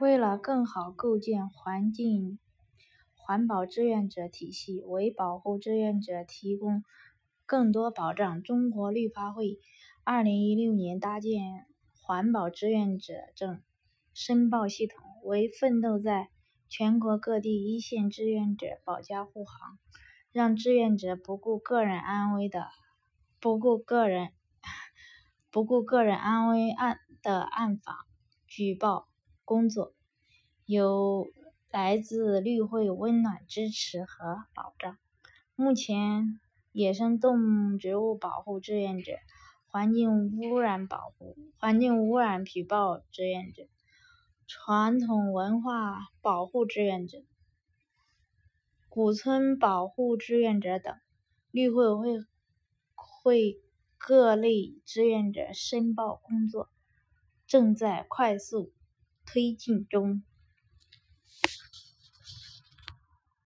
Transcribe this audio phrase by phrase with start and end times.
[0.00, 2.38] 为了更好构建环境
[3.16, 6.84] 环保志愿者体系，为保护志愿者提供
[7.44, 9.58] 更多保障，中国绿发会
[10.04, 11.66] 二零一六年搭建
[12.00, 13.60] 环保志愿者证
[14.14, 16.28] 申报系统，为奋斗在
[16.68, 19.80] 全国各地一线志愿者保驾护航，
[20.30, 22.68] 让志愿者不顾个人安危的
[23.40, 24.30] 不顾个人
[25.50, 27.96] 不顾个人安危案的暗访
[28.46, 29.08] 举报。
[29.48, 29.94] 工作
[30.66, 31.26] 有
[31.70, 34.98] 来自绿会温暖支持和保障。
[35.56, 36.38] 目前，
[36.72, 39.12] 野生动植物保护志愿者、
[39.68, 43.62] 环境污染保护、环境污染举报志愿者、
[44.46, 47.22] 传统文化保护志愿者、
[48.90, 50.94] 古村保护志愿者等，
[51.50, 52.18] 绿会会
[52.94, 53.62] 会
[53.96, 56.68] 各类志愿者申报工作
[57.46, 58.74] 正在快速。
[59.32, 60.22] 推进中。